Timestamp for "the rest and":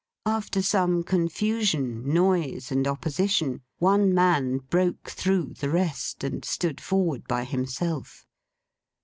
5.53-6.43